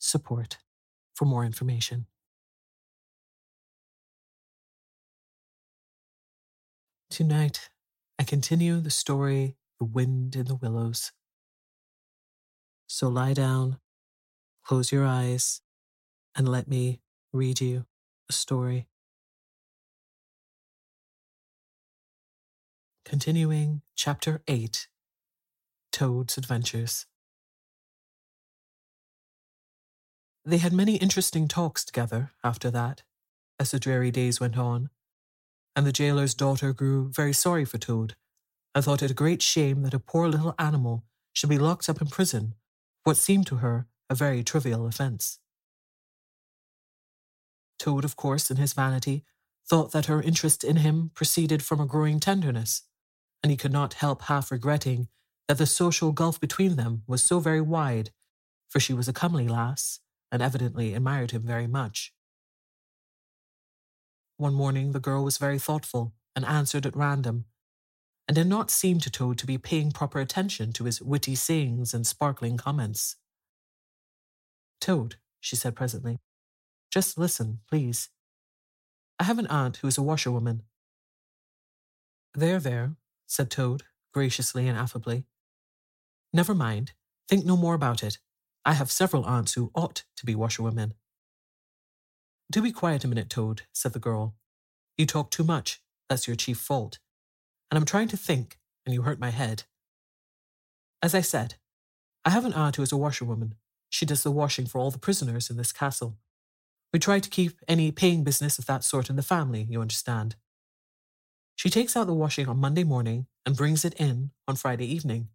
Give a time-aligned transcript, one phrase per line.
[0.00, 0.58] support
[1.14, 2.06] for more information.
[7.10, 7.68] Tonight,
[8.18, 11.12] I continue the story The Wind in the Willows.
[12.86, 13.78] So lie down,
[14.64, 15.60] close your eyes,
[16.34, 17.00] and let me
[17.32, 17.86] read you
[18.28, 18.86] a story.
[23.04, 24.88] Continuing Chapter 8
[25.92, 27.06] Toad's Adventures.
[30.50, 33.04] They had many interesting talks together after that,
[33.60, 34.90] as the dreary days went on,
[35.76, 38.16] and the jailer's daughter grew very sorry for Toad
[38.74, 42.00] and thought it a great shame that a poor little animal should be locked up
[42.00, 42.56] in prison
[43.00, 45.38] for what seemed to her a very trivial offence.
[47.78, 49.22] Toad, of course, in his vanity,
[49.68, 52.82] thought that her interest in him proceeded from a growing tenderness,
[53.40, 55.06] and he could not help half regretting
[55.46, 58.10] that the social gulf between them was so very wide,
[58.68, 62.12] for she was a comely lass, and evidently admired him very much.
[64.36, 67.44] One morning the girl was very thoughtful and answered at random,
[68.26, 71.92] and did not seem to Toad to be paying proper attention to his witty sayings
[71.92, 73.16] and sparkling comments.
[74.80, 76.20] Toad, she said presently,
[76.90, 78.08] just listen, please.
[79.18, 80.62] I have an aunt who is a washerwoman.
[82.34, 83.82] There, there, said Toad,
[84.12, 85.24] graciously and affably.
[86.32, 86.92] Never mind.
[87.28, 88.18] Think no more about it.
[88.64, 90.94] I have several aunts who ought to be washerwomen.
[92.50, 94.34] Do be quiet a minute, Toad, said the girl.
[94.98, 95.80] You talk too much.
[96.08, 96.98] That's your chief fault.
[97.70, 99.64] And I'm trying to think, and you hurt my head.
[101.02, 101.54] As I said,
[102.24, 103.54] I have an aunt who is a washerwoman.
[103.88, 106.18] She does the washing for all the prisoners in this castle.
[106.92, 110.34] We try to keep any paying business of that sort in the family, you understand.
[111.56, 115.28] She takes out the washing on Monday morning and brings it in on Friday evening.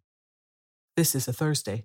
[0.96, 1.84] This is a Thursday.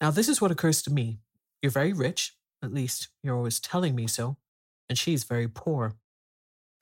[0.00, 1.20] Now, this is what occurs to me.
[1.62, 4.36] You're very rich, at least, you're always telling me so,
[4.88, 5.94] and she's very poor.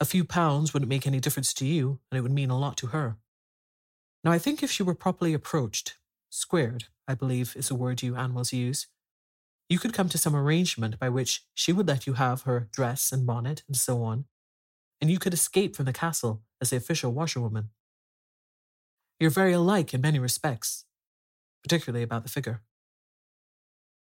[0.01, 2.77] A few pounds wouldn't make any difference to you, and it would mean a lot
[2.79, 3.17] to her.
[4.25, 5.97] Now, I think if she were properly approached,
[6.31, 8.89] squared, I believe is a word you animals use,
[9.69, 13.13] you could come to some arrangement by which she would let you have her dress
[13.13, 14.25] and bonnet and so on,
[15.01, 17.71] and you could escape from the castle as the official washerwoman.
[19.21, 20.85] You're very alike in many respects,
[21.63, 22.63] particularly about the figure.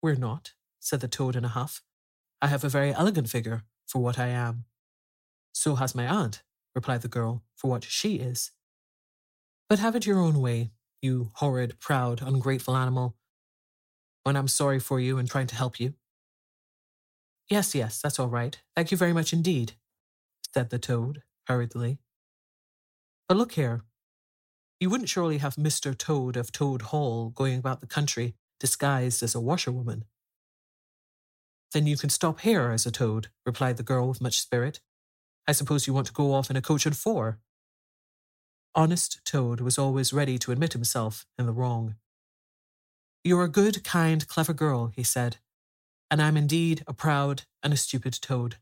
[0.06, 1.82] We're not, said the toad in a huff.
[2.40, 4.64] I have a very elegant figure for what I am.
[5.50, 6.44] So has my aunt,
[6.76, 8.52] replied the girl, for what she is.
[9.68, 10.70] But have it your own way,
[11.02, 13.16] you horrid, proud, ungrateful animal,
[14.22, 15.94] when I'm sorry for you and trying to help you.
[17.50, 18.56] Yes, yes, that's all right.
[18.76, 19.72] Thank you very much indeed,
[20.54, 21.98] said the toad hurriedly.
[23.28, 23.82] But look here.
[24.78, 25.98] You wouldn't surely have Mr.
[25.98, 30.04] Toad of Toad Hall going about the country disguised as a washerwoman.
[31.72, 34.80] Then you can stop here as a toad, replied the girl with much spirit.
[35.46, 37.38] I suppose you want to go off in a coach and four.
[38.74, 41.96] Honest Toad was always ready to admit himself in the wrong.
[43.24, 45.38] You're a good, kind, clever girl, he said,
[46.10, 48.56] and I'm indeed a proud and a stupid toad.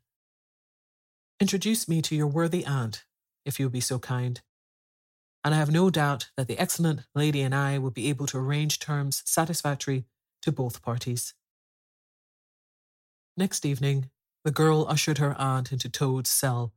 [1.40, 3.04] Introduce me to your worthy aunt,
[3.44, 4.40] if you'll be so kind
[5.44, 8.38] and I have no doubt that the excellent lady and I will be able to
[8.38, 10.06] arrange terms satisfactory
[10.40, 11.34] to both parties.
[13.36, 14.10] Next evening,
[14.44, 16.72] the girl ushered her aunt into Toad's cell,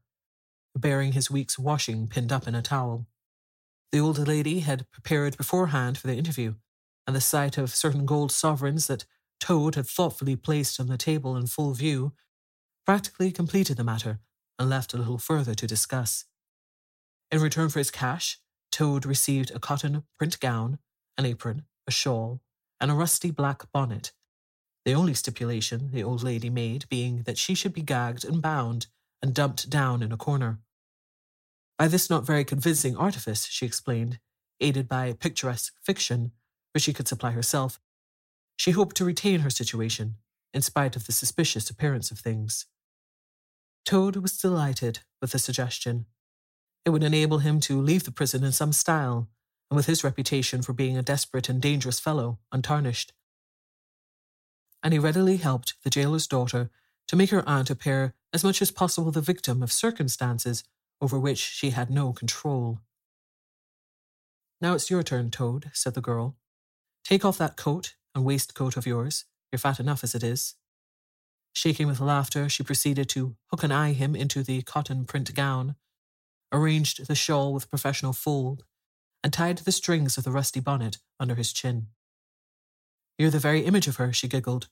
[0.75, 3.07] bearing his week's washing pinned up in a towel.
[3.91, 6.55] The old lady had prepared beforehand for the interview,
[7.05, 9.05] and the sight of certain gold sovereigns that
[9.39, 12.11] Toad had thoughtfully placed on the table in full view
[12.85, 14.19] practically completed the matter
[14.59, 16.25] and left a little further to discuss.
[17.31, 18.39] In return for his cash,
[18.71, 20.79] Toad received a cotton print gown
[21.17, 22.41] an apron, a shawl,
[22.79, 24.11] and a rusty black bonnet.
[24.85, 28.87] The only stipulation the old lady made being that she should be gagged and bound
[29.21, 30.59] and dumped down in a corner.
[31.77, 34.19] By this not very convincing artifice, she explained,
[34.59, 36.31] aided by picturesque fiction,
[36.73, 37.79] which she could supply herself,
[38.55, 40.15] she hoped to retain her situation,
[40.53, 42.65] in spite of the suspicious appearance of things.
[43.85, 46.07] Toad was delighted with the suggestion.
[46.87, 49.27] It would enable him to leave the prison in some style,
[49.69, 53.11] and with his reputation for being a desperate and dangerous fellow untarnished.
[54.81, 56.69] And he readily helped the jailer's daughter
[57.09, 60.63] to make her aunt appear as much as possible the victim of circumstances
[61.01, 62.79] over which she had no control.
[64.61, 66.37] Now it's your turn, Toad, said the girl.
[67.03, 69.25] Take off that coat and waistcoat of yours.
[69.51, 70.55] You're fat enough as it is.
[71.51, 75.75] Shaking with laughter, she proceeded to hook and eye him into the cotton print gown,
[76.51, 78.63] arranged the shawl with professional fold,
[79.23, 81.87] and tied the strings of the rusty bonnet under his chin.
[83.17, 84.69] You're the very image of her, she giggled.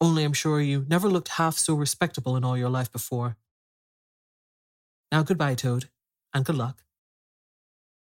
[0.00, 3.36] Only I'm sure you never looked half so respectable in all your life before.
[5.10, 5.88] Now goodbye, Toad,
[6.34, 6.84] and good luck.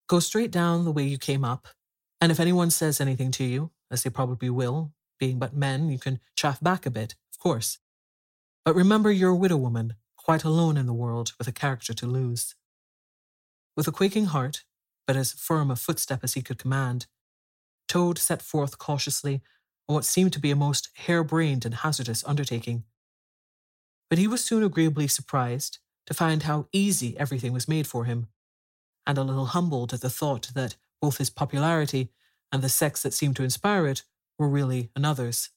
[0.09, 1.69] Go straight down the way you came up,
[2.21, 5.99] and if anyone says anything to you, as they probably will, being but men, you
[5.99, 7.79] can chaff back a bit, of course.
[8.65, 12.07] But remember you're a widow woman, quite alone in the world, with a character to
[12.07, 12.55] lose.
[13.77, 14.65] With a quaking heart,
[15.07, 17.07] but as firm a footstep as he could command,
[17.89, 19.43] Toad set forth cautiously
[19.89, 22.85] on what seemed to be a most hare-brained and hazardous undertaking.
[24.09, 28.29] But he was soon agreeably surprised to find how easy everything was made for him,
[29.07, 32.11] and a little humbled at the thought that both his popularity
[32.51, 34.05] and the sex that seemed to inspire it
[34.39, 35.51] were really another's.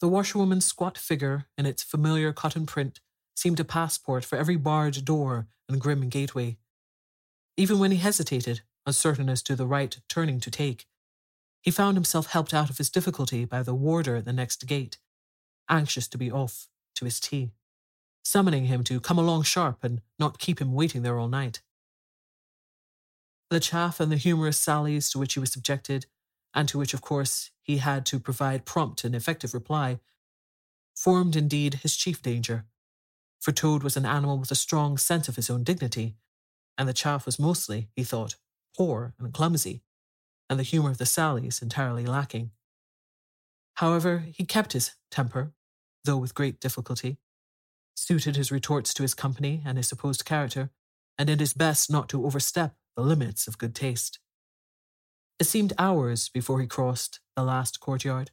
[0.00, 3.00] The washerwoman's squat figure in its familiar cotton print
[3.38, 6.56] seemed a passport for every barred door and grim gateway.
[7.56, 10.86] Even when he hesitated, uncertain as to the right turning to take,
[11.62, 14.98] he found himself helped out of his difficulty by the warder at the next gate,
[15.68, 17.52] anxious to be off to his tea,
[18.24, 21.60] summoning him to come along sharp and not keep him waiting there all night.
[23.50, 26.06] The chaff and the humorous sallies to which he was subjected,
[26.54, 30.00] and to which, of course, he had to provide prompt and effective reply,
[30.96, 32.66] formed indeed his chief danger.
[33.40, 36.16] For Toad was an animal with a strong sense of his own dignity,
[36.76, 38.36] and the chaff was mostly, he thought,
[38.76, 39.82] poor and clumsy,
[40.50, 42.50] and the humour of the sallies entirely lacking.
[43.74, 45.52] However, he kept his temper,
[46.04, 47.18] though with great difficulty,
[47.96, 50.70] suited his retorts to his company and his supposed character,
[51.16, 54.18] and did his best not to overstep the limits of good taste.
[55.38, 58.30] It seemed hours before he crossed the last courtyard,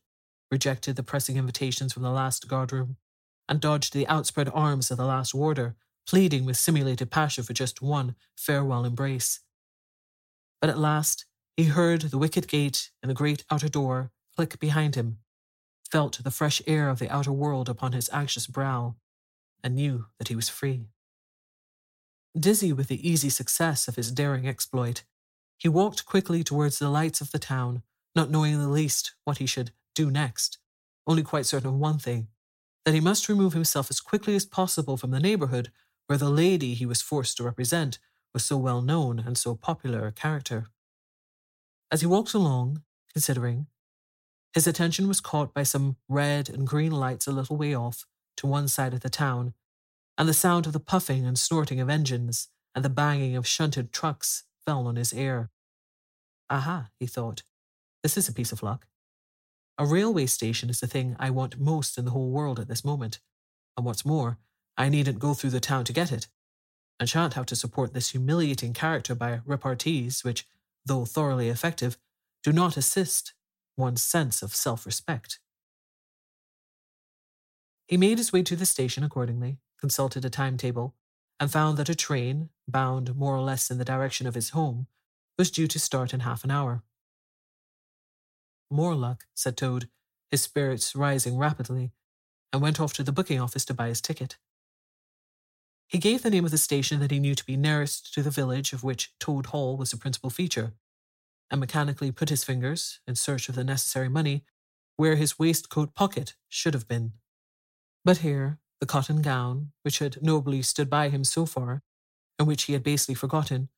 [0.50, 2.98] rejected the pressing invitations from the last guardroom,
[3.48, 5.76] and dodged the outspread arms of the last warder,
[6.08, 9.40] pleading with simulated passion for just one farewell embrace.
[10.62, 11.26] But at last
[11.56, 15.20] he heard the wicket gate and the great outer door click behind him,
[15.90, 18.96] felt the fresh air of the outer world upon his anxious brow,
[19.64, 20.88] and knew that he was free.
[22.38, 25.04] Dizzy with the easy success of his daring exploit,
[25.58, 27.82] he walked quickly towards the lights of the town,
[28.14, 30.58] not knowing in the least what he should do next,
[31.08, 32.28] only quite certain of one thing
[32.86, 35.72] that he must remove himself as quickly as possible from the neighbourhood
[36.08, 37.98] where the lady he was forced to represent
[38.34, 40.68] was so well known and so popular a character.
[41.92, 43.68] As he walked along, considering,
[44.54, 48.06] his attention was caught by some red and green lights a little way off
[48.38, 49.54] to one side of the town
[50.18, 53.92] and the sound of the puffing and snorting of engines and the banging of shunted
[53.92, 55.50] trucks fell on his ear.
[56.50, 57.44] Aha, he thought,
[58.04, 58.86] this is a piece of luck.
[59.78, 62.86] A railway station is the thing I want most in the whole world at this
[62.86, 63.20] moment,
[63.76, 64.38] and what's more,
[64.78, 66.28] I needn't go through the town to get it,
[67.00, 70.48] and shan't have to support this humiliating character by repartees which,
[70.86, 71.98] though thoroughly effective,
[72.42, 73.34] do not assist
[73.76, 75.40] one's sense of self respect.
[77.88, 80.96] He made his way to the station accordingly, consulted a timetable,
[81.38, 84.88] and found that a train, bound more or less in the direction of his home,
[85.38, 86.82] was due to start in half an hour.
[88.70, 89.90] More luck, said Toad,
[90.32, 91.92] his spirits rising rapidly,
[92.52, 94.38] and went off to the booking office to buy his ticket.
[95.88, 98.32] He gave the name of the station that he knew to be nearest to the
[98.32, 100.74] village of which Toad Hall was the principal feature,
[101.52, 104.44] and mechanically put his fingers, in search of the necessary money,
[104.98, 107.14] where his waistcoat pocket should have been.
[108.04, 111.84] But here, the cotton gown, which had nobly stood by him so far,
[112.40, 113.70] and which he had basely forgotten,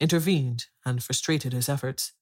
[0.00, 2.12] intervened and frustrated his efforts.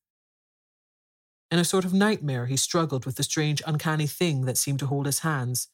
[1.51, 4.87] In a sort of nightmare, he struggled with the strange, uncanny thing that seemed to
[4.87, 5.69] hold his hands,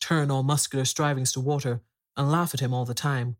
[0.00, 1.82] turn all muscular strivings to water,
[2.16, 3.36] and laugh at him all the time,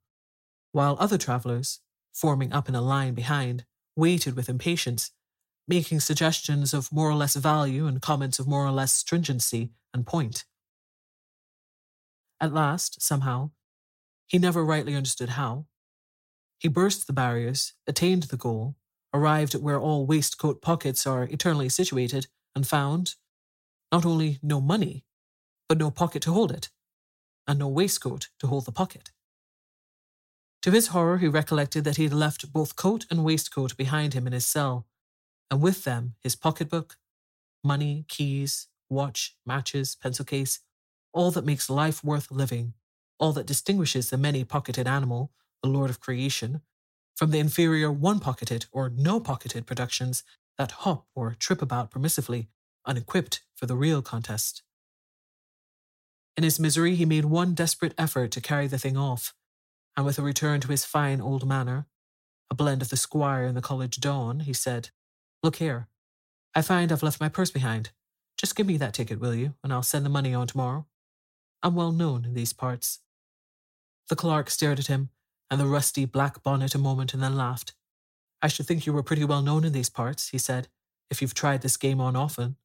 [0.73, 1.81] while other travellers,
[2.13, 3.65] forming up in a line behind,
[3.97, 5.13] waited with impatience,
[5.67, 10.07] making suggestions of more or less value and comments of more or less stringency and
[10.07, 10.45] point.
[12.41, 13.51] At last, somehow,
[14.27, 15.67] he never rightly understood how,
[16.59, 18.77] he burst the barriers, attained the goal,
[19.13, 23.15] arrived where all waistcoat pockets are eternally situated, and found
[23.93, 25.05] not only no money,
[25.69, 26.71] but no pocket to hold it,
[27.47, 29.11] and no waistcoat to hold the pocket.
[30.63, 34.27] To his horror, he recollected that he had left both coat and waistcoat behind him
[34.27, 34.87] in his cell,
[35.51, 36.97] and with them his pocketbook,
[37.65, 40.61] money, keys, watch, matches, pencil case,
[41.13, 42.75] all that makes life worth living,
[43.19, 46.61] all that distinguishes the many pocketed animal, the Lord of Creation,
[47.19, 50.23] from the inferior one pocketed or no pocketed productions
[50.57, 52.47] that hop or trip about permissively,
[52.87, 54.63] unequipped for the real contest.
[56.37, 59.35] In his misery, he made one desperate effort to carry the thing off,
[59.97, 61.89] and with a return to his fine old manner,
[62.53, 64.91] a blend of the squire and the college don, he said,
[65.43, 65.89] Look here,
[66.55, 67.91] I find I've left my purse behind.
[68.37, 70.87] Just give me that ticket, will you, and I'll send the money on tomorrow.
[71.65, 73.01] I'm well known in these parts.
[74.09, 75.11] The clerk stared at him,
[75.51, 77.73] and the rusty black bonnet a moment and then laughed.
[78.41, 80.69] I should think you were pretty well known in these parts, he said,
[81.11, 82.57] if you've tried this game on often.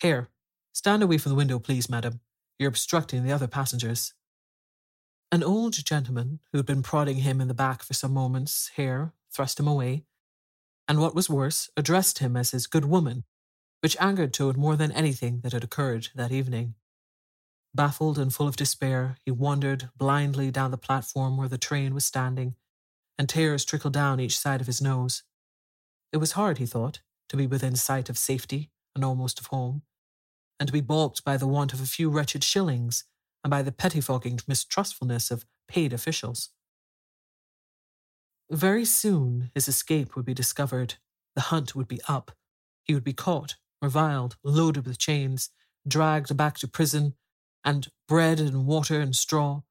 [0.00, 0.28] Here,
[0.72, 2.20] stand away from the window, please, madam.
[2.58, 4.14] You're obstructing the other passengers.
[5.30, 9.12] An old gentleman, who had been prodding him in the back for some moments, here
[9.32, 10.04] thrust him away,
[10.86, 13.24] and what was worse, addressed him as his good woman,
[13.80, 16.74] which angered Toad more than anything that had occurred that evening.
[17.74, 22.04] Baffled and full of despair, he wandered blindly down the platform where the train was
[22.04, 22.54] standing,
[23.18, 25.24] and tears trickled down each side of his nose.
[26.12, 29.82] It was hard, he thought, to be within sight of safety and almost of home,
[30.60, 33.04] and to be balked by the want of a few wretched shillings
[33.42, 36.50] and by the pettifogging mistrustfulness of paid officials.
[38.50, 40.94] Very soon his escape would be discovered,
[41.34, 42.30] the hunt would be up,
[42.84, 45.50] he would be caught, reviled, loaded with chains,
[45.88, 47.14] dragged back to prison,
[47.64, 49.62] and bread and water and straw.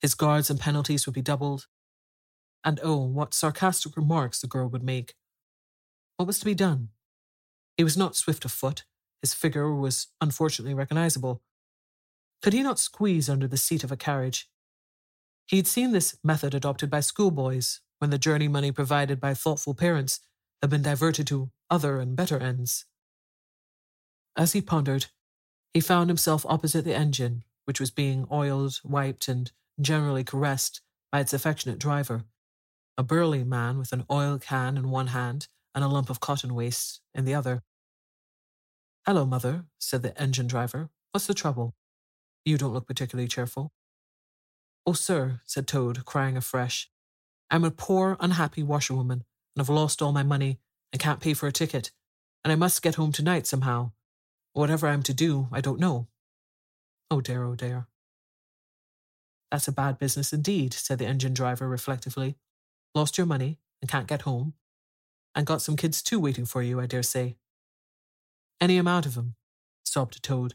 [0.00, 1.66] His guards and penalties would be doubled.
[2.64, 5.14] And oh, what sarcastic remarks the girl would make.
[6.16, 6.88] What was to be done?
[7.76, 8.84] He was not swift of foot.
[9.20, 11.42] His figure was unfortunately recognizable.
[12.42, 14.48] Could he not squeeze under the seat of a carriage?
[15.46, 19.74] He had seen this method adopted by schoolboys when the journey money provided by thoughtful
[19.74, 20.20] parents
[20.60, 22.84] had been diverted to other and better ends.
[24.36, 25.06] As he pondered,
[25.74, 31.20] he found himself opposite the engine, which was being oiled, wiped, and generally caressed by
[31.20, 32.24] its affectionate driver,
[32.98, 36.54] a burly man with an oil can in one hand and a lump of cotton
[36.54, 37.62] waste in the other.
[39.06, 40.90] Hello, mother, said the engine driver.
[41.12, 41.74] What's the trouble?
[42.44, 43.72] You don't look particularly cheerful.
[44.86, 46.90] Oh, sir, said Toad, crying afresh.
[47.50, 49.24] I'm a poor, unhappy washerwoman,
[49.54, 50.58] and have lost all my money
[50.92, 51.92] and can't pay for a ticket,
[52.44, 53.92] and I must get home tonight somehow.
[54.52, 56.08] Whatever I'm to do, I don't know.
[57.10, 57.86] Oh dear, oh dear.
[59.50, 62.36] That's a bad business indeed, said the engine driver reflectively.
[62.94, 64.54] Lost your money and can't get home.
[65.34, 67.36] And got some kids too waiting for you, I dare say.
[68.60, 69.36] Any amount of 'em,
[69.84, 70.54] sobbed Toad.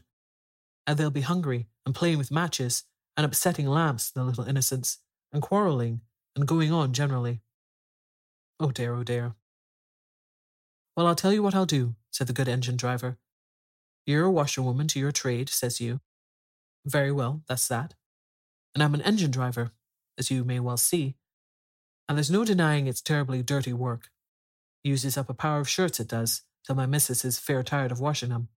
[0.86, 2.84] And they'll be hungry and playing with matches
[3.16, 4.98] and upsetting lamps, the little innocents,
[5.32, 6.02] and quarrelling
[6.36, 7.42] and going on generally.
[8.60, 9.34] Oh dear, oh dear.
[10.96, 13.18] Well, I'll tell you what I'll do, said the good engine driver.
[14.08, 16.00] You're a washerwoman to your trade, says you.
[16.86, 17.92] Very well, that's that.
[18.74, 19.72] And I'm an engine driver,
[20.16, 21.16] as you may well see.
[22.08, 24.10] And there's no denying it's terribly dirty work.
[24.82, 28.00] Uses up a power of shirts, it does, till my missus is fair tired of
[28.00, 28.48] washing 'em.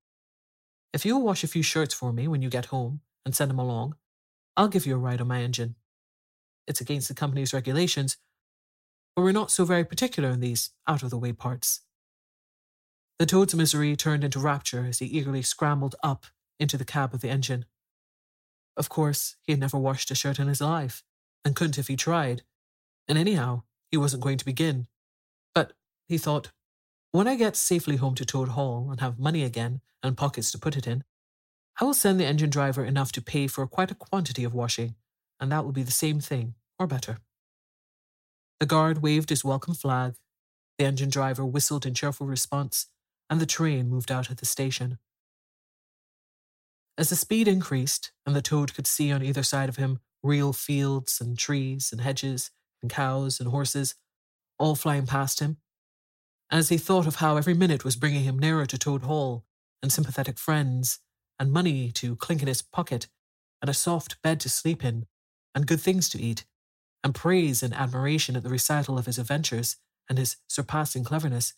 [0.94, 3.60] If you'll wash a few shirts for me when you get home and send 'em
[3.60, 3.98] along,
[4.56, 5.76] I'll give you a ride on my engine.
[6.66, 8.16] It's against the company's regulations,
[9.18, 11.82] but we're not so very particular in these out of the way parts.
[13.22, 16.26] The toad's misery turned into rapture as he eagerly scrambled up
[16.60, 17.66] into the cab of the engine.
[18.76, 21.04] Of course, he had never washed a shirt in his life,
[21.46, 22.42] and couldn't if he tried.
[23.08, 23.62] And anyhow,
[23.92, 24.88] he wasn't going to begin.
[25.54, 25.74] But,
[26.08, 26.52] he thought,
[27.12, 30.58] when I get safely home to Toad Hall and have money again and pockets to
[30.58, 31.04] put it in,
[31.80, 34.96] I will send the engine driver enough to pay for quite a quantity of washing,
[35.40, 37.20] and that will be the same thing, or better.
[38.60, 40.16] The guard waved his welcome flag.
[40.80, 42.88] The engine driver whistled in cheerful response,
[43.32, 45.00] and the train moved out of the station.
[46.98, 50.52] As the speed increased, and the toad could see on either side of him real
[50.52, 53.96] fields and trees and hedges and cows and horses,
[54.60, 55.58] all flying past him,
[56.52, 59.46] and as he thought of how every minute was bringing him nearer to Toad Hall
[59.82, 61.00] and sympathetic friends,
[61.40, 63.08] and money to clink in his pocket,
[63.62, 65.08] and a soft bed to sleep in,
[65.56, 66.46] and good things to eat,
[67.04, 69.78] and praise and admiration at the recital of his adventures
[70.10, 71.54] and his surpassing cleverness,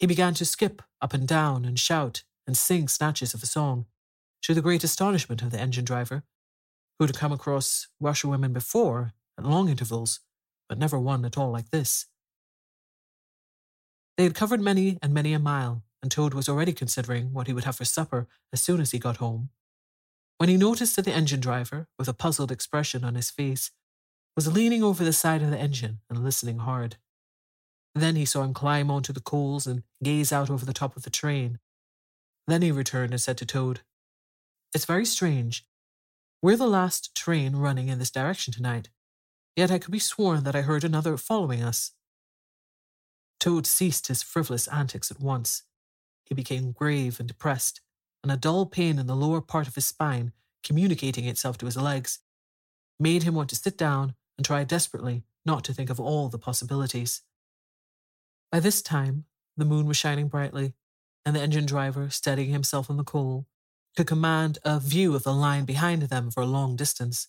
[0.00, 3.84] He began to skip up and down and shout and sing snatches of a song,
[4.42, 6.24] to the great astonishment of the engine driver,
[6.98, 10.20] who had come across washerwomen before at long intervals,
[10.70, 12.06] but never one at all like this.
[14.16, 17.52] They had covered many and many a mile, and Toad was already considering what he
[17.52, 19.50] would have for supper as soon as he got home,
[20.38, 23.70] when he noticed that the engine driver, with a puzzled expression on his face,
[24.34, 26.96] was leaning over the side of the engine and listening hard.
[27.94, 31.02] Then he saw him climb onto the coals and gaze out over the top of
[31.02, 31.58] the train.
[32.46, 33.80] Then he returned and said to Toad,
[34.74, 35.66] It's very strange.
[36.42, 38.88] We're the last train running in this direction tonight,
[39.56, 41.92] yet I could be sworn that I heard another following us.
[43.38, 45.64] Toad ceased his frivolous antics at once.
[46.24, 47.80] He became grave and depressed,
[48.22, 50.32] and a dull pain in the lower part of his spine,
[50.62, 52.20] communicating itself to his legs,
[52.98, 56.38] made him want to sit down and try desperately not to think of all the
[56.38, 57.22] possibilities.
[58.50, 59.26] By this time,
[59.56, 60.74] the moon was shining brightly,
[61.24, 63.46] and the engine driver, steadying himself on the coal,
[63.96, 67.28] could command a view of the line behind them for a long distance.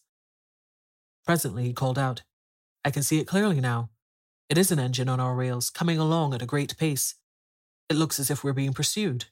[1.25, 2.23] Presently, he called out,
[2.83, 3.89] I can see it clearly now.
[4.49, 7.15] It is an engine on our rails, coming along at a great pace.
[7.89, 9.25] It looks as if we're being pursued.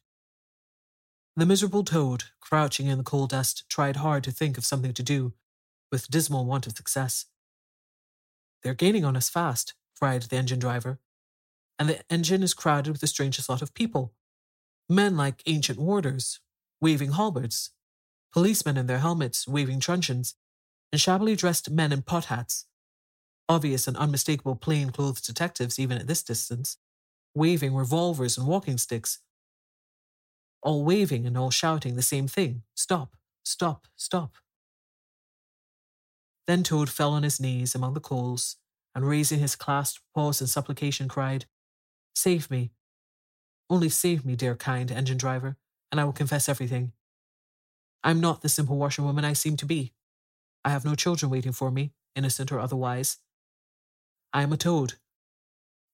[1.36, 5.04] The miserable toad, crouching in the coal dust, tried hard to think of something to
[5.04, 5.34] do,
[5.92, 7.26] with dismal want of success.
[8.62, 11.00] They're gaining on us fast, cried the engine driver,
[11.80, 14.14] and the engine is crowded with the strangest lot of people.
[14.90, 16.42] Men like ancient warders,
[16.82, 17.72] waving halberds,
[18.34, 20.36] policemen in their helmets, waving truncheons,
[20.92, 22.66] and shabbily dressed men in pot hats,
[23.48, 26.78] obvious and unmistakable plain clothes detectives even at this distance,
[27.34, 29.20] waving revolvers and walking sticks,
[30.62, 34.36] all waving and all shouting the same thing stop, stop, stop.
[36.48, 38.58] Then Toad fell on his knees among the coals,
[38.96, 41.46] and raising his clasped paws in supplication, cried,
[42.16, 42.72] Save me.
[43.70, 45.58] Only save me, dear kind engine driver,
[45.92, 46.94] and I will confess everything.
[48.04, 49.94] I am not the simple washerwoman I seem to be.
[50.64, 53.18] I have no children waiting for me, innocent or otherwise.
[54.34, 54.94] I am a toad.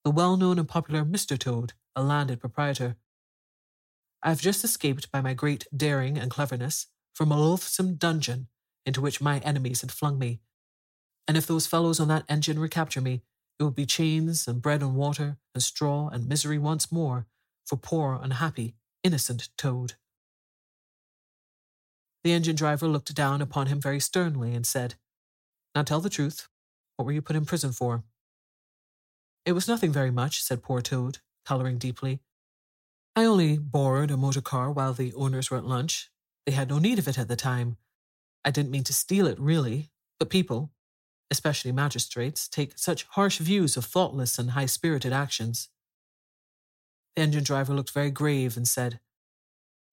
[0.04, 1.38] The well known and popular Mr.
[1.38, 2.98] Toad, a landed proprietor.
[4.22, 8.48] I have just escaped by my great daring and cleverness from a loathsome dungeon
[8.86, 10.42] into which my enemies had flung me.
[11.28, 13.24] And if those fellows on that engine recapture me,
[13.60, 17.26] it would be chains and bread and water and straw and misery once more
[17.66, 19.94] for poor, unhappy, innocent Toad.
[22.24, 24.96] The engine driver looked down upon him very sternly and said,
[25.74, 26.48] Now tell the truth.
[26.96, 28.04] What were you put in prison for?
[29.46, 32.22] It was nothing very much, said poor Toad, colouring deeply.
[33.16, 36.10] I only borrowed a motor car while the owners were at lunch.
[36.46, 37.78] They had no need of it at the time.
[38.44, 40.72] I didn't mean to steal it, really, but people,
[41.36, 45.68] especially magistrates, take such harsh views of thoughtless and high spirited actions.
[47.16, 49.02] The engine driver looked very grave and said,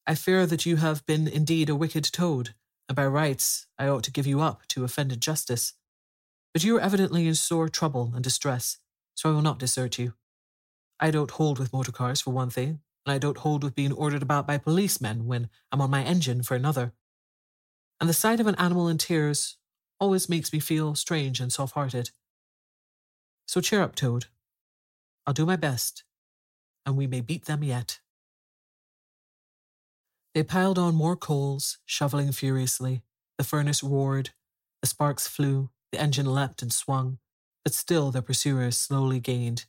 [0.07, 2.55] I fear that you have been indeed a wicked toad,
[2.89, 5.73] and by rights I ought to give you up to offended justice.
[6.55, 8.79] But you are evidently in sore trouble and distress,
[9.17, 10.15] so I will not desert you.
[11.01, 13.93] I don't hold with motor cars, for one thing, and I don't hold with being
[13.93, 16.93] ordered about by policemen when I'm on my engine for another.
[18.01, 19.57] And the sight of an animal in tears
[20.03, 22.11] always makes me feel strange and soft hearted.
[23.47, 24.25] So cheer up, Toad.
[25.25, 26.03] I'll do my best,
[26.85, 28.01] and we may beat them yet.
[30.35, 33.05] They piled on more coals, shoveling furiously.
[33.39, 34.31] The furnace roared,
[34.81, 37.19] the sparks flew, the engine leapt and swung,
[37.65, 39.67] but still their pursuers slowly gained.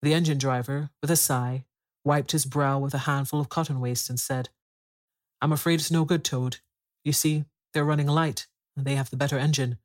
[0.00, 1.64] The engine driver, with a sigh,
[2.04, 4.50] wiped his brow with a handful of cotton waste and said,
[5.42, 6.58] I'm afraid it's no good, Toad.
[7.04, 9.78] You see, they're running light, and they have the better engine.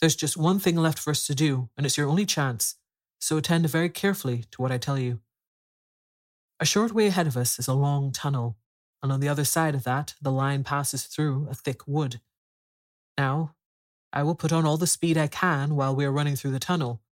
[0.00, 2.76] There's just one thing left for us to do, and it's your only chance,
[3.18, 5.20] so attend very carefully to what I tell you.
[6.60, 8.56] A short way ahead of us is a long tunnel,
[9.02, 12.20] and on the other side of that, the line passes through a thick wood.
[13.18, 13.54] Now,
[14.12, 16.58] I will put on all the speed I can while we are running through the
[16.58, 17.02] tunnel,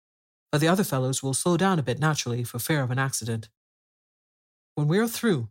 [0.51, 3.49] but the other fellows will slow down a bit naturally for fear of an accident.
[4.75, 5.49] When we are through,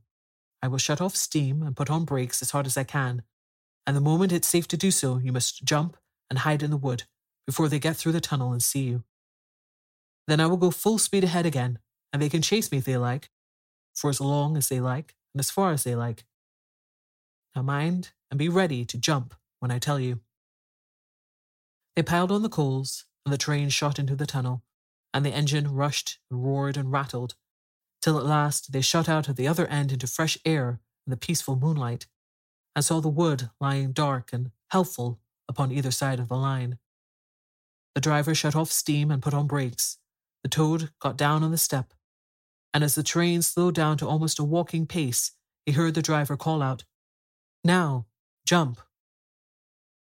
[0.62, 3.24] I will shut off steam and put on brakes as hard as I can,
[3.86, 5.98] and the moment it's safe to do so, you must jump
[6.30, 7.04] and hide in the wood
[7.46, 9.04] before they get through the tunnel and see you.
[10.28, 11.80] Then I will go full speed ahead again,
[12.12, 13.30] and they can chase me if they like,
[13.94, 16.24] for as long as they like and as far as they like.
[17.56, 20.22] Now mind and be ready to jump when I tell you.
[21.96, 24.64] They piled on the coals, and the train shot into the tunnel,
[25.14, 27.36] and the engine rushed and roared and rattled,
[28.02, 31.18] till at last they shot out at the other end into fresh air and the
[31.18, 32.08] peaceful moonlight,
[32.76, 36.80] and saw the wood lying dark and helpful upon either side of the line.
[37.96, 39.98] The driver shut off steam and put on brakes.
[40.44, 41.94] The toad got down on the step.
[42.74, 45.32] and as the train slowed down to almost a walking pace,
[45.66, 46.84] he heard the driver call out,
[47.64, 48.08] Now,
[48.46, 48.82] jump.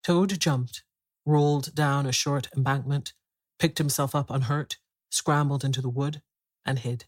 [0.04, 0.84] Toad jumped,
[1.26, 3.12] rolled down a short embankment,
[3.58, 4.78] picked himself up unhurt,
[5.10, 6.22] scrambled into the wood,
[6.64, 7.06] and hid.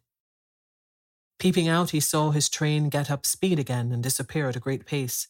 [1.38, 4.86] Peeping out, he saw his train get up speed again and disappear at a great
[4.86, 5.28] pace.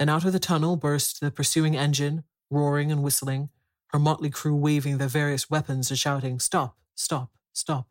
[0.00, 3.50] Then out of the tunnel burst the pursuing engine, roaring and whistling,
[3.88, 7.86] her motley crew waving their various weapons and shouting, Stop, stop, stop.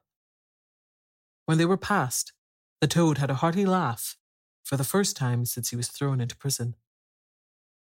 [1.45, 2.33] When they were past,
[2.81, 4.17] the toad had a hearty laugh,
[4.63, 6.75] for the first time since he was thrown into prison.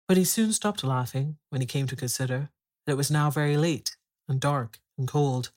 [0.06, 2.50] But he soon stopped laughing when he came to consider
[2.84, 3.96] that it was now very late
[4.28, 5.50] and dark and cold,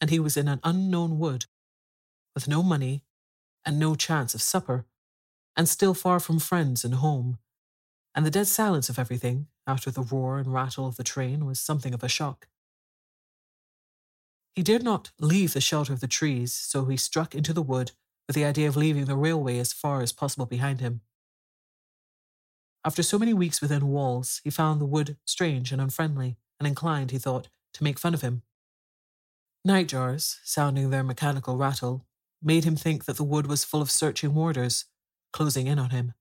[0.00, 1.46] and he was in an unknown wood,
[2.34, 3.04] with no money
[3.64, 4.86] and no chance of supper,
[5.56, 7.38] and still far from friends and home,
[8.20, 11.58] and the dead silence of everything after the roar and rattle of the train was
[11.58, 12.48] something of a shock.
[14.54, 17.92] He dared not leave the shelter of the trees, so he struck into the wood
[18.26, 21.00] with the idea of leaving the railway as far as possible behind him.
[22.84, 27.12] After so many weeks within walls, he found the wood strange and unfriendly, and inclined,
[27.12, 28.42] he thought, to make fun of him.
[29.66, 32.04] Nightjars, sounding their mechanical rattle,
[32.42, 34.84] made him think that the wood was full of searching warders,
[35.32, 36.12] closing in on him.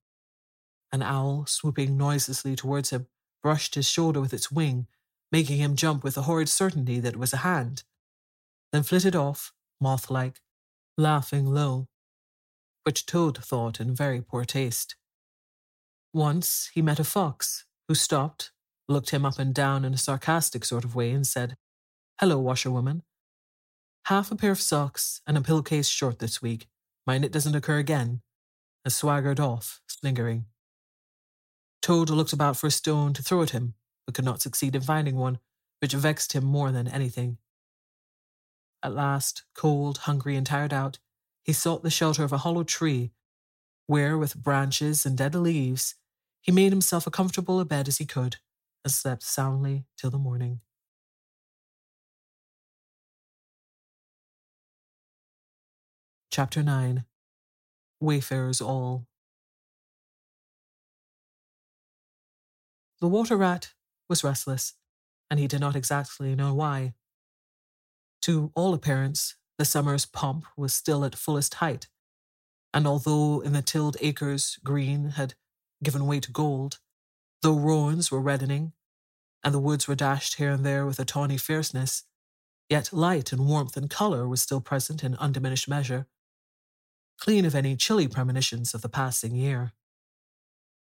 [0.92, 3.08] An owl, swooping noiselessly towards him,
[3.42, 4.88] brushed his shoulder with its wing,
[5.32, 7.84] making him jump with the horrid certainty that it was a hand,
[8.72, 10.42] then flitted off, moth like,
[10.98, 11.88] laughing low,
[12.84, 14.96] which Toad thought in very poor taste.
[16.14, 18.52] Once he met a fox, who stopped,
[18.88, 21.56] looked him up and down in a sarcastic sort of way, and said,
[22.20, 23.04] Hello, washerwoman.
[24.06, 26.68] Half a pair of socks and a pillowcase short this week.
[27.06, 28.22] Mind it doesn't occur again.
[28.84, 30.46] And swaggered off, sniggering.
[31.82, 33.74] Toad looked about for a stone to throw at him,
[34.06, 35.40] but could not succeed in finding one,
[35.80, 37.38] which vexed him more than anything.
[38.84, 41.00] At last, cold, hungry, and tired out,
[41.44, 43.12] he sought the shelter of a hollow tree,
[43.88, 45.96] where, with branches and dead leaves,
[46.42, 48.38] he made himself a comfortable a bed as he could,
[48.84, 50.62] and slept soundly till the morning.
[56.32, 57.06] Chapter 9
[58.00, 59.09] Wayfarers All
[63.02, 63.74] The water rat
[64.10, 64.74] was restless,
[65.30, 66.96] and he did not exactly know why.
[68.24, 71.88] To all appearance, the summer's pomp was still at fullest height,
[72.74, 75.36] and although in the tilled acres green had
[75.82, 76.80] given way to gold,
[77.42, 78.74] though rowans were reddening,
[79.44, 82.04] and the woods were dashed here and there with a tawny fierceness,
[82.70, 86.08] yet light and warmth and colour was still present in undiminished measure,
[87.18, 89.72] clean of any chilly premonitions of the passing year.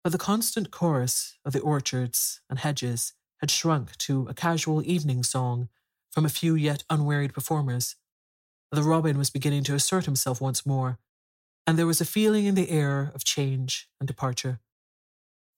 [0.07, 5.21] But the constant chorus of the orchards and hedges had shrunk to a casual evening
[5.21, 5.67] song
[6.11, 7.97] from a few yet unwearied performers.
[8.71, 10.97] The robin was beginning to assert himself once more,
[11.67, 14.61] and there was a feeling in the air of change and departure.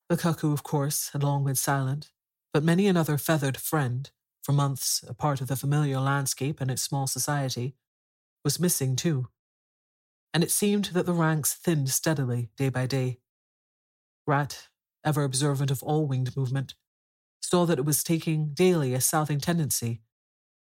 [0.09, 2.09] The cuckoo, of course, had long been silent,
[2.51, 4.09] but many another feathered friend,
[4.41, 7.75] for months a part of the familiar landscape and its small society,
[8.43, 9.27] was missing too.
[10.33, 13.19] And it seemed that the ranks thinned steadily day by day.
[14.27, 14.67] Rat,
[15.03, 16.75] ever observant of all winged movement,
[17.41, 20.01] saw that it was taking daily a southing tendency,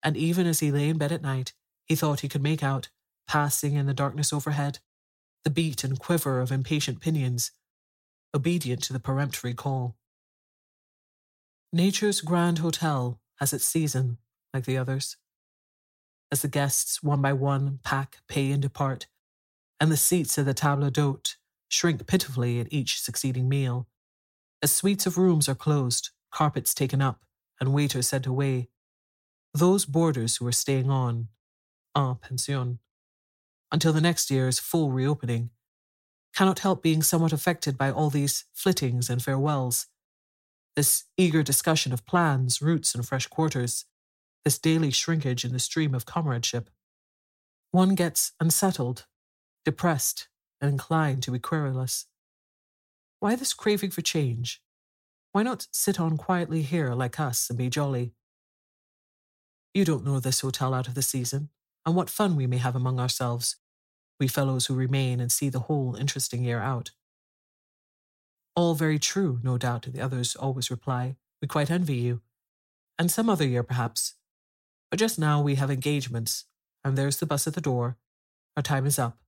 [0.04, 1.54] and even as he lay in bed at night,
[1.86, 2.90] he thought he could make out,
[3.28, 4.80] passing in the darkness overhead,
[5.44, 7.52] the beat and quiver of impatient pinions,
[8.34, 9.98] obedient to the peremptory call.
[11.74, 14.18] Nature's grand hotel has its season,
[14.54, 15.18] like the others.
[16.32, 19.08] As the guests, one by one, pack, pay, and depart,
[19.80, 21.38] and the seats at the table d'hote
[21.72, 23.88] shrink pitifully at each succeeding meal,
[24.62, 27.22] as suites of rooms are closed, carpets taken up,
[27.60, 28.70] and waiters sent away,
[29.54, 31.28] those boarders who are staying on,
[31.96, 32.80] en pension,
[33.72, 35.50] until the next year's full reopening,
[36.34, 39.88] cannot help being somewhat affected by all these flittings and farewells,
[40.76, 43.86] this eager discussion of plans, routes, and fresh quarters,
[44.46, 46.70] this daily shrinkage in the stream of comradeship.
[47.72, 49.06] One gets unsettled,
[49.66, 50.28] depressed,
[50.62, 52.06] and inclined to be querulous.
[53.20, 54.62] Why this craving for change?
[55.32, 58.14] Why not sit on quietly here like us and be jolly?
[59.74, 61.50] You don't know this hotel out of the season,
[61.86, 63.56] and what fun we may have among ourselves,
[64.20, 66.92] we fellows who remain and see the whole interesting year out.
[68.56, 71.16] All very true, no doubt, the others always reply.
[71.42, 72.22] We quite envy you.
[73.00, 74.16] And some other year, perhaps.
[74.90, 76.46] But just now we have engagements,
[76.84, 77.98] and there's the bus at the door.
[78.58, 79.21] Our time is up.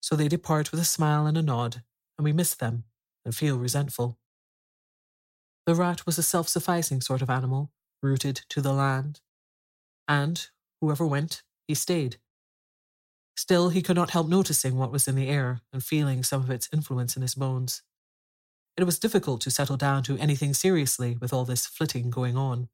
[0.00, 1.82] So they depart with a smile and a nod,
[2.16, 2.84] and we miss them
[3.24, 4.18] and feel resentful.
[5.66, 9.20] The rat was a self sufficing sort of animal, rooted to the land.
[10.06, 10.46] And,
[10.80, 12.16] whoever went, he stayed,
[13.38, 16.50] Still, he could not help noticing what was in the air and feeling some of
[16.50, 17.82] its influence in his bones.
[18.76, 22.68] It was difficult to settle down to anything seriously with all this flitting going on.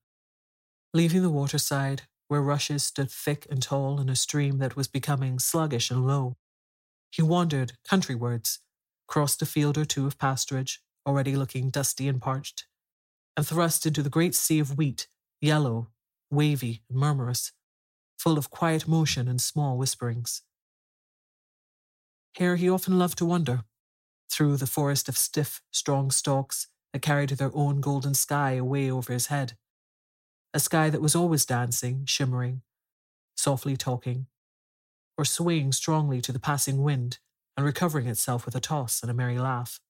[0.95, 5.39] Leaving the waterside, where rushes stood thick and tall in a stream that was becoming
[5.39, 6.39] sluggish and low,
[7.15, 8.59] he wandered countrywards,
[9.07, 12.67] crossed a field or two of pasturage, already looking dusty and parched,
[13.37, 15.07] and thrust into the great sea of wheat,
[15.41, 15.91] yellow,
[16.29, 17.53] wavy, and murmurous,
[18.19, 20.43] full of quiet motion and small whisperings.
[22.37, 23.63] Here he often loved to wander,
[24.29, 29.13] through the forest of stiff, strong stalks that carried their own golden sky away over
[29.13, 29.57] his head.
[30.53, 32.63] A sky that was always dancing, shimmering,
[33.37, 34.27] softly talking,
[35.17, 37.19] or swaying strongly to the passing wind
[37.57, 39.81] and recovering itself with a toss and a merry laugh.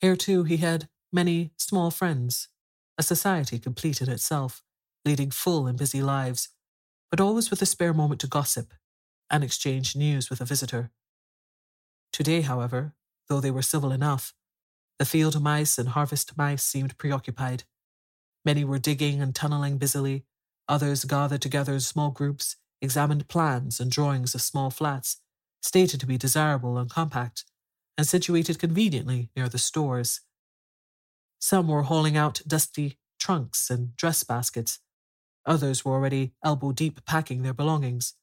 [0.00, 2.48] Here, too, he had many small friends,
[2.96, 4.62] a society complete in itself,
[5.04, 6.50] leading full and busy lives,
[7.10, 8.74] but always with a spare moment to gossip
[9.30, 10.90] and exchange news with a visitor.
[12.12, 12.94] Today, however,
[13.28, 14.34] though they were civil enough,
[14.98, 17.64] the field mice and harvest mice seemed preoccupied.
[18.44, 20.24] Many were digging and tunneling busily,
[20.68, 25.20] others gathered together in small groups, examined plans and drawings of small flats,
[25.62, 27.44] stated to be desirable and compact,
[27.96, 30.20] and situated conveniently near the stores.
[31.40, 34.80] Some were hauling out dusty trunks and dress baskets,
[35.44, 38.14] others were already elbow deep packing their belongings,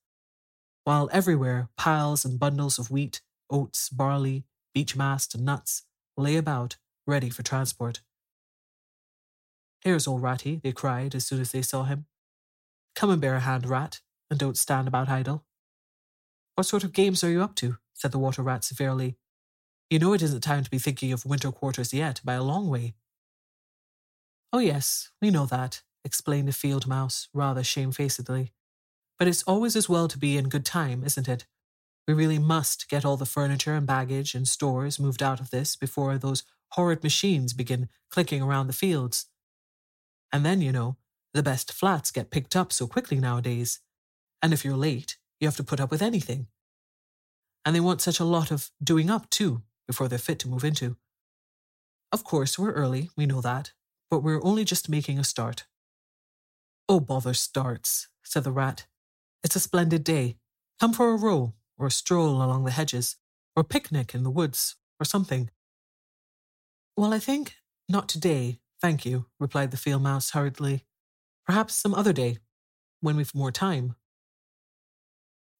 [0.83, 5.83] while everywhere piles and bundles of wheat, oats, barley, beech mast, and nuts
[6.17, 8.01] lay about, ready for transport.
[9.81, 12.05] Here's old Ratty, they cried as soon as they saw him.
[12.95, 15.45] Come and bear a hand, Rat, and don't stand about idle.
[16.55, 17.77] What sort of games are you up to?
[17.93, 19.17] said the water rat severely.
[19.89, 22.69] You know it isn't time to be thinking of winter quarters yet, by a long
[22.69, 22.95] way.
[24.51, 28.51] Oh, yes, we know that, explained the field mouse rather shamefacedly.
[29.19, 31.45] But it's always as well to be in good time, isn't it?
[32.07, 35.75] We really must get all the furniture and baggage and stores moved out of this
[35.75, 39.27] before those horrid machines begin clicking around the fields.
[40.31, 40.97] And then, you know,
[41.33, 43.79] the best flats get picked up so quickly nowadays.
[44.41, 46.47] And if you're late, you have to put up with anything.
[47.63, 50.63] And they want such a lot of doing up, too, before they're fit to move
[50.63, 50.97] into.
[52.11, 53.71] Of course, we're early, we know that,
[54.09, 55.65] but we're only just making a start.
[56.87, 58.85] Oh, bother starts, said the rat.
[59.43, 60.37] It's a splendid day.
[60.79, 63.17] Come for a row, or a stroll along the hedges,
[63.55, 65.49] or a picnic in the woods, or something.
[66.95, 67.55] Well, I think
[67.89, 70.85] not today, thank you, replied the field mouse hurriedly.
[71.45, 72.37] Perhaps some other day,
[73.01, 73.95] when we've more time.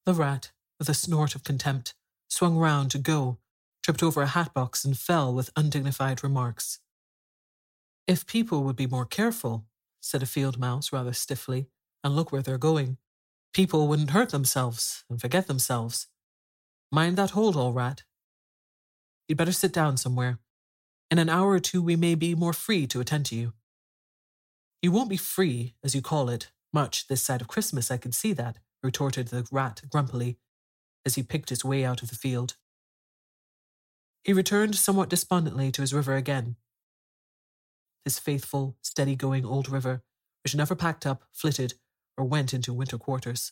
[0.06, 1.96] The rat, with a snort of contempt,
[2.30, 3.40] swung round to go,
[3.82, 6.80] tripped over a hat box, and fell with undignified remarks.
[8.08, 9.66] If people would be more careful,
[10.02, 11.68] said a field mouse rather stiffly,
[12.04, 12.98] and look where they're going,
[13.52, 16.08] people wouldn't hurt themselves and forget themselves.
[16.92, 18.04] Mind that hold, all rat.
[19.28, 20.38] You'd better sit down somewhere.
[21.10, 23.54] In an hour or two, we may be more free to attend to you.
[24.84, 28.12] You won't be free, as you call it, much this side of Christmas, I can
[28.12, 30.38] see that, retorted the rat grumpily,
[31.06, 32.56] as he picked his way out of the field.
[34.24, 36.56] He returned somewhat despondently to his river again.
[38.04, 40.04] His faithful, steady going old river,
[40.44, 41.76] which never packed up, flitted,
[42.18, 43.52] or went into winter quarters.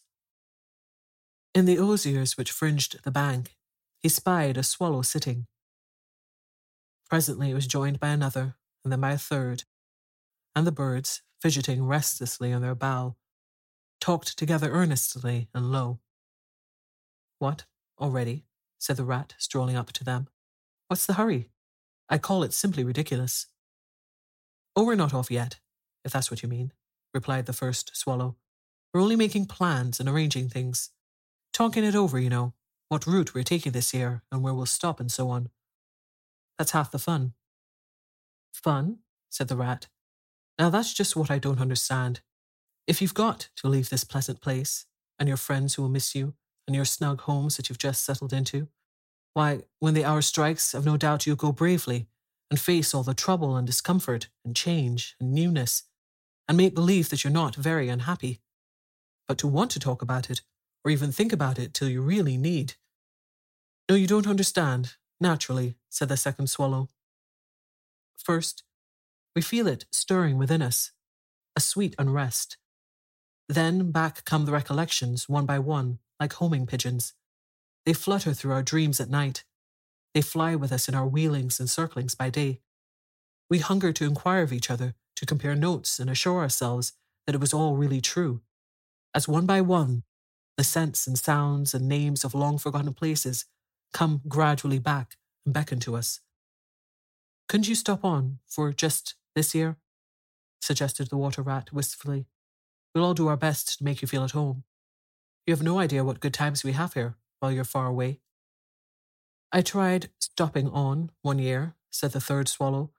[1.53, 3.55] In the osiers which fringed the bank,
[3.99, 5.47] he spied a swallow sitting.
[7.09, 9.63] Presently it was joined by another, and then by a third,
[10.55, 13.15] and the birds, fidgeting restlessly on their bough,
[14.03, 15.97] talked together earnestly and low.
[17.39, 17.63] What,
[17.97, 18.43] already?
[18.77, 20.27] said the rat, strolling up to them.
[20.89, 21.51] What's the hurry?
[22.09, 23.45] I call it simply ridiculous.
[24.75, 25.61] Oh, we're not off yet,
[26.03, 26.73] if that's what you mean,
[27.13, 28.35] replied the first swallow.
[28.93, 30.89] We're only making plans and arranging things.
[31.53, 32.55] Talking it over, you know,
[32.89, 35.47] what route we're taking this year and where we'll stop and so on.
[36.57, 37.35] That's half the fun.
[38.53, 38.97] Fun?
[39.29, 39.87] said the rat.
[40.59, 42.19] Now that's just what I don't understand.
[42.86, 44.86] If you've got to leave this pleasant place,
[45.17, 46.34] and your friends who will miss you,
[46.67, 48.67] and your snug homes that you've just settled into,
[49.34, 52.08] why, when the hour strikes, I've no doubt you'll go bravely
[52.52, 55.84] and face all the trouble and discomfort and change and newness,
[56.48, 58.41] and make believe that you're not very unhappy.
[59.28, 60.41] But to want to talk about it,
[60.84, 62.74] or even think about it till you really need.
[63.89, 66.89] No, you don't understand, naturally, said the second swallow.
[68.17, 68.63] First,
[69.36, 70.91] we feel it stirring within us,
[71.56, 72.58] a sweet unrest.
[73.49, 77.13] Then back come the recollections, one by one, like homing pigeons.
[77.86, 79.43] They flutter through our dreams at night.
[80.13, 82.62] They fly with us in our wheelings and circlings by day.
[83.49, 86.93] We hunger to inquire of each other, to compare notes and assure ourselves
[87.25, 88.41] that it was all really true.
[89.13, 90.03] As one by one,
[90.58, 93.45] the scents and sounds and names of long forgotten places
[93.91, 96.19] come gradually back and beckon to us.
[97.47, 99.77] Couldn't you stop on for just this year?
[100.62, 102.25] suggested the water rat wistfully.
[102.93, 104.63] We'll all do our best to make you feel at home.
[105.45, 108.19] You have no idea what good times we have here while you're far away.
[109.51, 112.91] I tried stopping on one year, said the third swallow.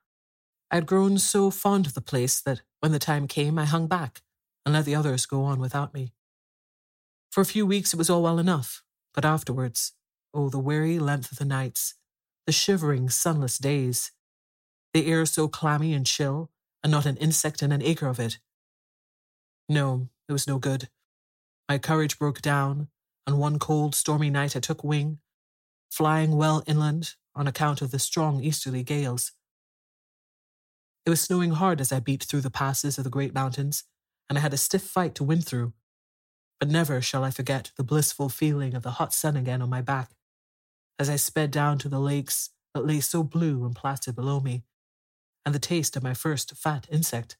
[0.69, 3.87] I had grown so fond of the place that when the time came, I hung
[3.87, 4.21] back
[4.65, 6.13] and let the others go on without me.
[7.31, 9.93] For a few weeks it was all well enough, but afterwards,
[10.33, 11.95] oh, the weary length of the nights,
[12.45, 14.11] the shivering, sunless days,
[14.93, 16.51] the air so clammy and chill,
[16.83, 18.39] and not an insect in an acre of it.
[19.67, 20.89] No, it was no good.
[21.67, 22.89] My courage broke down,
[23.25, 25.19] and one cold, stormy night I took wing,
[25.89, 29.31] flying well inland on account of the strong easterly gales.
[31.05, 33.83] It was snowing hard as I beat through the passes of the great mountains,
[34.29, 35.73] and I had a stiff fight to win through.
[36.59, 39.81] But never shall I forget the blissful feeling of the hot sun again on my
[39.81, 40.11] back
[40.97, 44.63] as I sped down to the lakes that lay so blue and placid below me,
[45.45, 47.37] and the taste of my first fat insect.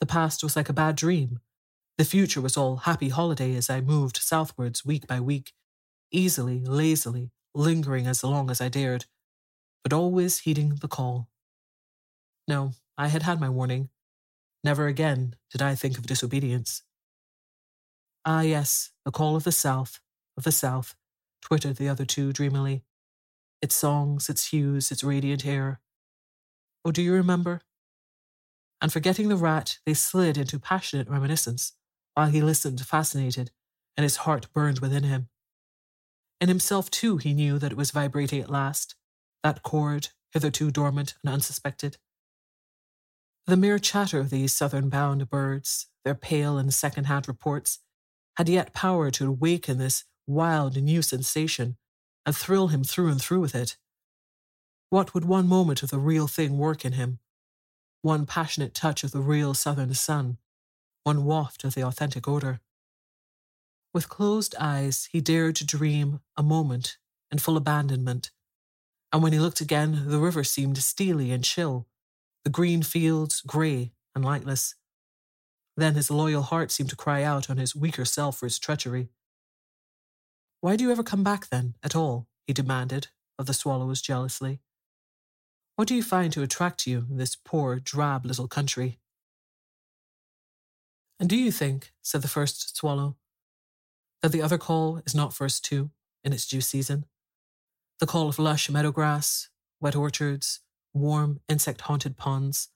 [0.00, 1.40] The past was like a bad dream.
[1.98, 5.52] The future was all happy holiday as I moved southwards week by week,
[6.12, 9.06] easily, lazily, lingering as long as I dared,
[9.82, 11.28] but always heeding the call.
[12.46, 13.88] No, I had had my warning.
[14.62, 16.82] Never again did I think of disobedience.
[18.24, 20.00] Ah, yes, the call of the South,
[20.36, 20.94] of the South,
[21.40, 22.82] twittered the other two dreamily.
[23.62, 25.80] Its songs, its hues, its radiant air.
[26.84, 27.62] Oh, do you remember?
[28.86, 31.72] And forgetting the rat, they slid into passionate reminiscence,
[32.14, 33.50] while he listened, fascinated,
[33.96, 35.28] and his heart burned within him.
[36.40, 38.94] In himself, too, he knew that it was vibrating at last,
[39.42, 41.96] that chord, hitherto dormant and unsuspected.
[43.48, 47.80] The mere chatter of these southern bound birds, their pale and second hand reports,
[48.36, 51.76] had yet power to awaken this wild new sensation
[52.24, 53.78] and thrill him through and through with it.
[54.90, 57.18] What would one moment of the real thing work in him?
[58.06, 60.38] One passionate touch of the real southern sun,
[61.02, 62.60] one waft of the authentic odor.
[63.92, 66.98] With closed eyes, he dared to dream a moment
[67.32, 68.30] in full abandonment,
[69.12, 71.88] and when he looked again, the river seemed steely and chill,
[72.44, 74.76] the green fields grey and lightless.
[75.76, 79.08] Then his loyal heart seemed to cry out on his weaker self for his treachery.
[80.60, 82.28] Why do you ever come back then, at all?
[82.46, 84.60] he demanded of the swallows jealously.
[85.76, 88.98] What do you find to attract you in this poor, drab little country?
[91.20, 93.16] And do you think, said the first swallow,
[94.22, 95.90] that the other call is not first too,
[96.24, 97.04] in its due season?
[98.00, 100.60] The call of lush meadow grass, wet orchards,
[100.94, 102.68] warm, insect haunted ponds,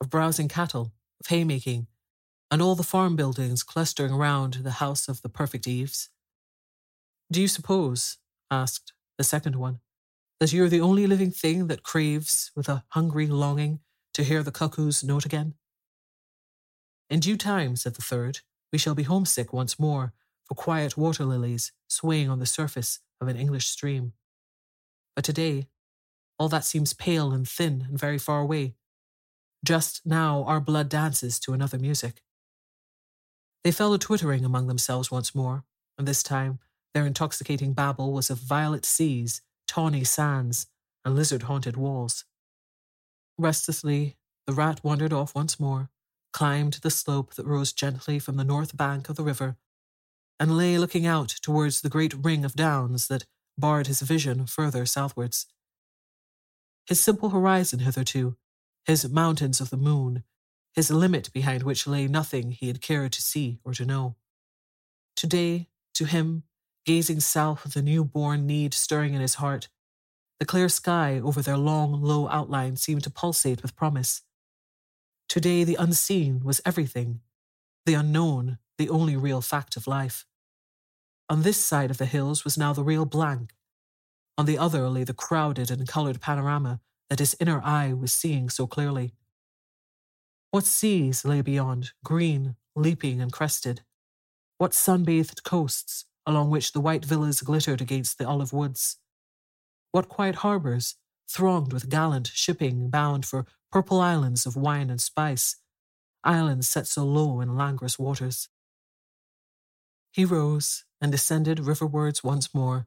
[0.00, 1.88] of browsing cattle, of haymaking,
[2.50, 6.08] and all the farm buildings clustering around the house of the perfect eaves.
[7.30, 8.16] Do you suppose,
[8.50, 9.80] asked the second one,
[10.40, 13.80] that you're the only living thing that craves with a hungry longing
[14.12, 15.54] to hear the cuckoo's note again?
[17.10, 18.40] In due time, said the third,
[18.72, 20.12] we shall be homesick once more
[20.44, 24.12] for quiet water lilies swaying on the surface of an English stream.
[25.14, 25.68] But today,
[26.38, 28.74] all that seems pale and thin and very far away.
[29.64, 32.22] Just now, our blood dances to another music.
[33.62, 35.64] They fell a twittering among themselves once more,
[35.96, 36.58] and this time
[36.92, 40.66] their intoxicating babble was of violet seas, tawny sands,
[41.04, 42.24] and lizard haunted walls.
[43.38, 45.90] Restlessly, the rat wandered off once more,
[46.32, 49.56] climbed the slope that rose gently from the north bank of the river,
[50.38, 53.24] and lay looking out towards the great ring of downs that
[53.56, 55.46] barred his vision further southwards.
[56.86, 58.36] His simple horizon hitherto,
[58.84, 60.24] his mountains of the moon,
[60.74, 64.16] his limit behind which lay nothing he had cared to see or to know.
[65.16, 66.42] Today, to him,
[66.84, 69.68] gazing south with a new-born need stirring in his heart,
[70.38, 74.22] the clear sky over their long, low outline seemed to pulsate with promise.
[75.28, 77.20] Today, the unseen was everything,
[77.86, 80.26] the unknown, the only real fact of life.
[81.30, 83.54] On this side of the hills was now the real blank.
[84.36, 88.50] On the other lay the crowded and coloured panorama that his inner eye was seeing
[88.50, 89.14] so clearly.
[90.50, 93.82] What seas lay beyond, green, leaping, and crested?
[94.58, 98.98] What sun-bathed coasts, along which the white villas glittered against the olive woods?
[99.92, 100.96] What quiet harbours,
[101.28, 105.56] thronged with gallant shipping bound for purple islands of wine and spice,
[106.22, 108.48] islands set so low in languorous waters?
[110.10, 112.86] He rose and descended riverwards once more,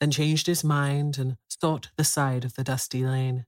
[0.00, 3.46] then changed his mind and sought the side of the dusty lane.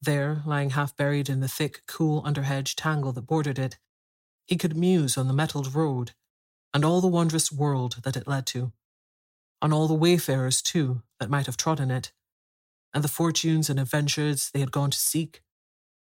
[0.00, 3.78] There, lying half buried in the thick, cool underhedge tangle that bordered it,
[4.46, 6.12] he could muse on the metalled road,
[6.74, 8.72] and all the wondrous world that it led to,
[9.62, 12.12] on all the wayfarers, too, that might have trodden it,
[12.92, 15.42] and the fortunes and adventures they had gone to seek,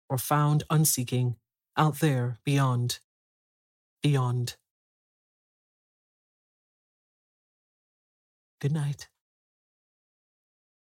[0.10, 1.38] or found unseeking,
[1.78, 3.00] out there beyond,
[4.04, 4.58] beyond.
[8.60, 9.08] Good night.